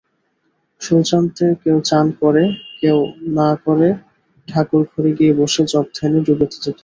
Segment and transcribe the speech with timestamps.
[0.81, 2.43] শৌচান্তে কেউ চান করে,
[2.81, 2.97] কেউ
[3.37, 3.89] না করে
[4.47, 6.75] ঠাকুরঘরে গিয়ে বসে জপধ্যানে ডুবে যেতুম।